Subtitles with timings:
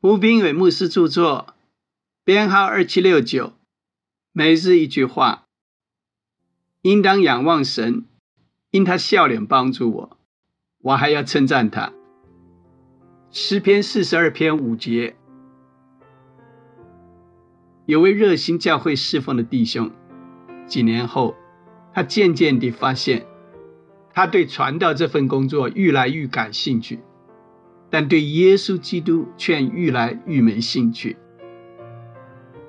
[0.00, 1.56] 胡斌伟牧师著作，
[2.22, 3.54] 编号二七六九。
[4.30, 5.46] 每日一句话：
[6.82, 8.04] 应当仰望神，
[8.70, 10.16] 因他笑脸帮助我，
[10.82, 11.92] 我还要称赞他。
[13.32, 15.16] 诗篇四十二篇五节，
[17.86, 19.90] 有位热心教会侍奉的弟兄，
[20.68, 21.34] 几年后，
[21.92, 23.26] 他渐渐地发现，
[24.14, 27.00] 他对传道这份工作愈来愈感兴趣。
[27.90, 31.16] 但对耶稣基督却愈来愈没兴趣。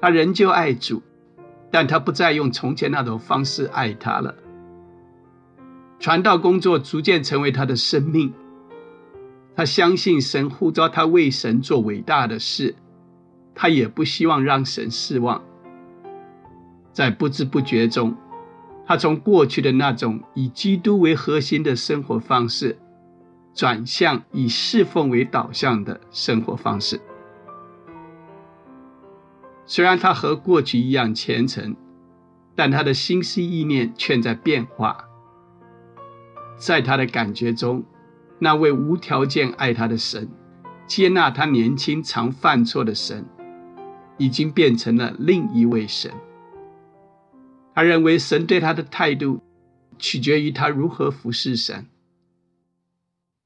[0.02, 1.02] 他仍旧爱主，
[1.70, 4.36] 但他不再用从前那种方式爱他了。
[6.00, 8.34] 传道工作逐渐成为他的生命。
[9.56, 12.76] 他相信神呼召他为神做伟大的事，
[13.54, 15.44] 他也不希望让神失望。
[16.94, 18.16] 在不知不觉中，
[18.88, 22.78] 他从过去的那种以基督为核心的生活方式。
[23.54, 27.00] 转向以侍奉为导向的生活方式。
[29.66, 31.76] 虽然他和过去一样虔诚，
[32.56, 35.06] 但他的心思意念却在变化。
[36.58, 37.84] 在他的感觉中，
[38.40, 40.28] 那位无条件爱他的神，
[40.88, 43.26] 接纳他年轻常犯错的神，
[44.18, 46.12] 已经变成了另一位神。
[47.76, 49.42] 他认为神对他的态度，
[49.98, 51.86] 取决于他如何服侍神。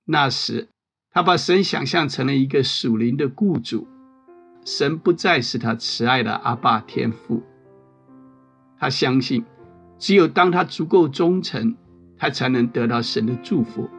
[0.06, 0.68] 那时，
[1.12, 3.88] 他把神想象成了一个属灵的雇主，
[4.66, 7.42] 神不再是他慈爱的阿爸天父。
[8.78, 9.46] 他相信，
[9.98, 11.78] 只有当他足够忠诚，
[12.18, 13.90] 他才能得到神的祝福。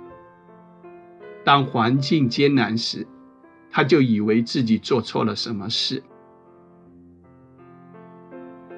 [1.43, 3.07] 当环境艰难时，
[3.71, 6.03] 他就以为自己做错了什么事，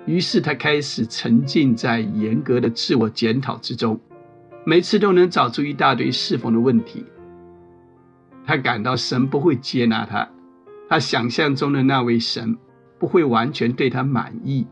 [0.05, 4.01] 于是他开始沉浸在严格的自我检讨之中，
[4.65, 7.05] 每次都能找出一大堆侍奉的问题。
[8.47, 10.29] 他感到神不会接纳他，
[10.89, 12.57] 他想象中的那位神
[12.99, 14.67] 不会完全对他满意，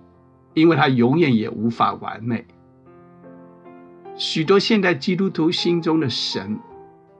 [0.54, 2.46] 因为他永远也无法完美。
[4.16, 6.56] 许多现代基督徒心中的神，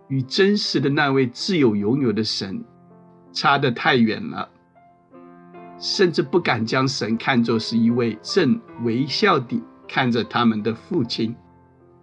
[0.06, 2.64] 与真实的那位自有拥有的神
[3.32, 4.48] 差得太远了，
[5.80, 11.34] 甚至不敢将神看作是一位正微笑地看着他们的父亲，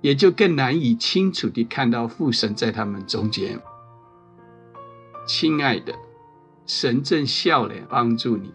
[0.02, 3.58] 也就更难以清楚地看到父神在他们中间。
[5.26, 5.94] 亲爱的，
[6.66, 8.54] 神正笑脸帮助你。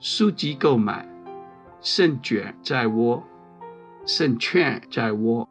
[0.00, 1.08] 书籍购买，
[1.80, 3.22] 胜券在握，
[4.04, 5.48] 胜券在握。